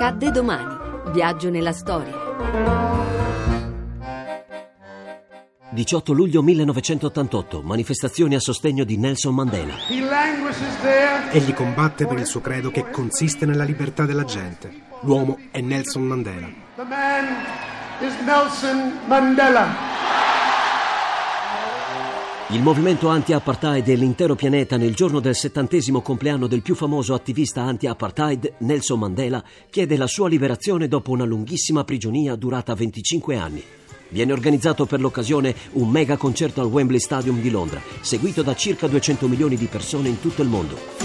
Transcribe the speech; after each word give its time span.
Accadde 0.00 0.30
domani. 0.30 0.76
Viaggio 1.10 1.50
nella 1.50 1.72
storia. 1.72 2.14
18 5.70 6.12
luglio 6.12 6.40
1988, 6.40 7.62
manifestazioni 7.62 8.36
a 8.36 8.38
sostegno 8.38 8.84
di 8.84 8.96
Nelson 8.96 9.34
Mandela. 9.34 9.74
Egli 11.32 11.52
combatte 11.52 12.06
per 12.06 12.16
il 12.16 12.26
suo 12.26 12.40
credo 12.40 12.70
che 12.70 12.88
consiste 12.90 13.44
nella 13.44 13.64
libertà 13.64 14.06
della 14.06 14.24
gente. 14.24 14.72
L'uomo 15.00 15.36
è 15.50 15.60
Nelson 15.60 16.04
Mandela. 16.04 16.48
The 16.76 16.84
man 16.84 17.24
is 17.98 18.14
Nelson 18.24 19.00
Mandela. 19.08 19.87
Il 22.50 22.62
movimento 22.62 23.08
anti-apartheid 23.08 23.86
e 23.88 23.94
l'intero 23.94 24.34
pianeta 24.34 24.78
nel 24.78 24.94
giorno 24.94 25.20
del 25.20 25.34
settantesimo 25.34 26.00
compleanno 26.00 26.46
del 26.46 26.62
più 26.62 26.74
famoso 26.74 27.12
attivista 27.12 27.60
anti-apartheid, 27.60 28.54
Nelson 28.60 29.00
Mandela, 29.00 29.44
chiede 29.68 29.98
la 29.98 30.06
sua 30.06 30.30
liberazione 30.30 30.88
dopo 30.88 31.10
una 31.10 31.26
lunghissima 31.26 31.84
prigionia 31.84 32.36
durata 32.36 32.74
25 32.74 33.36
anni. 33.36 33.62
Viene 34.08 34.32
organizzato 34.32 34.86
per 34.86 34.98
l'occasione 34.98 35.54
un 35.72 35.90
mega 35.90 36.16
concerto 36.16 36.62
al 36.62 36.68
Wembley 36.68 37.00
Stadium 37.00 37.38
di 37.38 37.50
Londra, 37.50 37.82
seguito 38.00 38.40
da 38.40 38.54
circa 38.54 38.86
200 38.86 39.28
milioni 39.28 39.56
di 39.56 39.66
persone 39.66 40.08
in 40.08 40.18
tutto 40.18 40.40
il 40.40 40.48
mondo. 40.48 40.97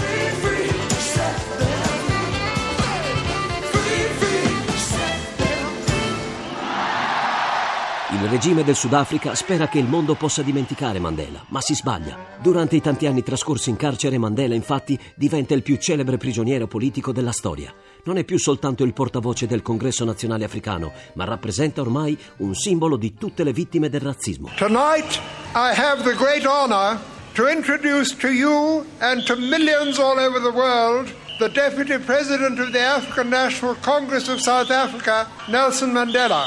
Il 8.14 8.28
regime 8.28 8.62
del 8.62 8.76
Sudafrica 8.76 9.34
spera 9.34 9.66
che 9.66 9.80
il 9.80 9.86
mondo 9.86 10.14
possa 10.14 10.42
dimenticare 10.42 11.00
Mandela, 11.00 11.44
ma 11.48 11.60
si 11.60 11.74
sbaglia. 11.74 12.16
Durante 12.40 12.76
i 12.76 12.80
tanti 12.80 13.06
anni 13.06 13.24
trascorsi 13.24 13.70
in 13.70 13.76
carcere, 13.76 14.18
Mandela 14.18 14.54
infatti 14.54 14.96
diventa 15.16 15.52
il 15.52 15.62
più 15.62 15.76
celebre 15.76 16.16
prigioniero 16.16 16.68
politico 16.68 17.10
della 17.10 17.32
storia. 17.32 17.74
Non 18.04 18.16
è 18.16 18.22
più 18.22 18.38
soltanto 18.38 18.84
il 18.84 18.92
portavoce 18.92 19.48
del 19.48 19.62
Congresso 19.62 20.04
Nazionale 20.04 20.44
Africano, 20.44 20.92
ma 21.14 21.24
rappresenta 21.24 21.80
ormai 21.80 22.16
un 22.36 22.54
simbolo 22.54 22.96
di 22.96 23.14
tutte 23.14 23.42
le 23.42 23.52
vittime 23.52 23.88
del 23.88 24.02
razzismo. 24.02 24.52
Tonight 24.56 25.20
I 25.54 25.72
have 25.76 26.04
the 26.04 26.14
great 26.14 26.46
honor 26.46 27.00
to 27.32 27.48
introduce 27.48 28.16
to 28.18 28.28
you 28.28 28.84
and 29.00 29.24
to 29.24 29.34
millions 29.34 29.98
all 29.98 30.18
over 30.18 30.40
the 30.40 30.56
world 30.56 31.12
the 31.40 31.48
Deputy 31.48 31.98
President 31.98 32.60
of 32.60 32.70
the 32.70 32.80
African 32.80 33.28
National 33.28 33.74
Congress 33.82 34.28
of 34.28 34.40
South 34.40 34.70
Africa, 34.70 35.26
Nelson 35.48 35.90
Mandela. 35.90 36.46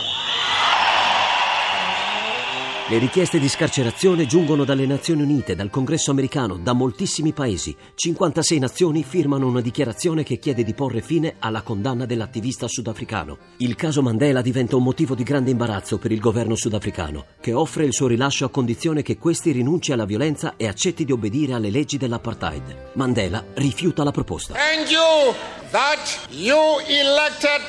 Le 2.90 3.00
richieste 3.00 3.38
di 3.38 3.50
scarcerazione 3.50 4.26
giungono 4.26 4.64
dalle 4.64 4.86
Nazioni 4.86 5.22
Unite, 5.22 5.56
dal 5.56 5.70
Congresso 5.70 6.10
americano, 6.10 6.56
da 6.56 6.72
moltissimi 6.72 7.34
paesi. 7.34 7.76
56 7.94 8.60
nazioni 8.60 9.04
firmano 9.04 9.46
una 9.46 9.60
dichiarazione 9.60 10.24
che 10.24 10.40
chiede 10.40 10.64
di 10.64 10.74
porre 10.74 11.02
fine 11.02 11.36
alla 11.40 11.64
condanna 11.64 12.06
dell'attivista 12.06 12.66
sudafricano. 12.70 13.40
Il 13.58 13.76
caso 13.76 14.02
Mandela 14.02 14.42
diventa 14.42 14.78
un 14.78 14.84
motivo 14.84 15.16
di 15.16 15.24
grande 15.24 15.52
imbarazzo 15.52 15.98
per 15.98 16.14
il 16.14 16.22
governo 16.22 16.56
sudafricano, 16.56 17.26
che 17.42 17.52
offre 17.52 17.84
il 17.84 17.92
suo 17.92 18.08
rilascio 18.08 18.46
a 18.46 18.50
condizione 18.50 19.02
che 19.02 19.18
questi 19.18 19.52
rinunci 19.52 19.92
alla 19.92 20.06
violenza 20.06 20.54
e 20.56 20.66
accetti 20.66 21.04
di 21.04 21.12
obbedire 21.12 21.56
alle 21.56 21.70
leggi 21.70 21.98
dell'apartheid. 21.98 22.92
Mandela 22.94 23.44
rifiuta 23.56 24.06
la 24.06 24.12
proposta. 24.12 24.54
And 24.54 24.90
you 24.90 25.36
that 25.72 26.30
you 26.30 26.80
elected 26.88 27.64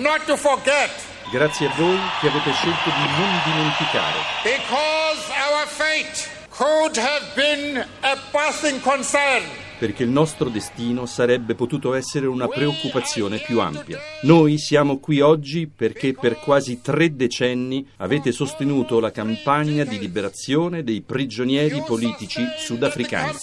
not 0.00 0.24
to 0.24 0.34
forget. 0.34 1.11
Grazie 1.32 1.68
a 1.68 1.72
voi 1.78 1.96
che 2.20 2.28
avete 2.28 2.52
scelto 2.52 2.90
di 2.90 3.06
non 3.16 3.40
dimenticare. 3.46 4.18
Because 4.42 5.30
our 5.30 5.66
fate 5.66 6.28
could 6.50 6.98
have 6.98 7.24
been 7.34 7.78
a 8.02 8.18
passing 8.30 8.78
concern. 8.82 9.42
Perché 9.78 10.02
il 10.02 10.10
nostro 10.10 10.50
destino 10.50 11.06
sarebbe 11.06 11.54
potuto 11.54 11.94
essere 11.94 12.26
una 12.26 12.48
preoccupazione 12.48 13.38
più 13.38 13.60
ampia. 13.60 13.98
Noi 14.24 14.58
siamo 14.58 14.98
qui 14.98 15.20
oggi 15.20 15.66
perché 15.74 16.12
per 16.12 16.38
quasi 16.38 16.82
tre 16.82 17.16
decenni 17.16 17.88
avete 17.96 18.30
sostenuto 18.30 19.00
la 19.00 19.10
campagna 19.10 19.84
di 19.84 19.98
liberazione 19.98 20.84
dei 20.84 21.00
prigionieri 21.00 21.82
politici 21.86 22.44
sudafricani. 22.58 23.38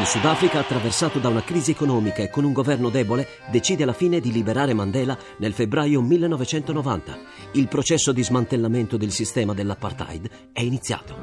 Il 0.00 0.06
Sudafrica, 0.06 0.58
attraversato 0.60 1.18
da 1.18 1.28
una 1.28 1.44
crisi 1.44 1.72
economica 1.72 2.22
e 2.22 2.30
con 2.30 2.44
un 2.44 2.54
governo 2.54 2.88
debole, 2.88 3.28
decide 3.50 3.82
alla 3.82 3.92
fine 3.92 4.18
di 4.18 4.32
liberare 4.32 4.72
Mandela 4.72 5.14
nel 5.36 5.52
febbraio 5.52 6.00
1990. 6.00 7.18
Il 7.52 7.68
processo 7.68 8.10
di 8.10 8.24
smantellamento 8.24 8.96
del 8.96 9.10
sistema 9.10 9.52
dell'apartheid 9.52 10.30
è 10.52 10.62
iniziato. 10.62 11.14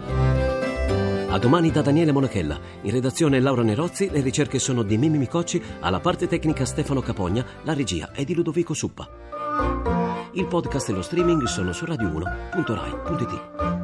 A 1.28 1.40
domani 1.40 1.72
da 1.72 1.82
Daniele 1.82 2.12
Monachella. 2.12 2.60
In 2.84 2.92
redazione 2.92 3.40
Laura 3.40 3.64
Nerozzi, 3.64 4.12
le 4.12 4.22
ricerche 4.22 4.60
sono 4.60 4.84
di 4.84 4.96
Mimi 4.96 5.18
Micocci, 5.18 5.59
alla 5.80 6.00
parte 6.00 6.28
tecnica 6.28 6.64
Stefano 6.64 7.02
Capogna, 7.02 7.44
la 7.64 7.74
regia 7.74 8.12
è 8.12 8.24
di 8.24 8.36
Ludovico 8.36 8.76
Suppa. 8.76 9.09
Il 10.34 10.46
podcast 10.46 10.90
e 10.90 10.92
lo 10.92 11.02
streaming 11.02 11.46
sono 11.46 11.74
su 11.74 11.84
radio1.rai.it. 11.84 13.77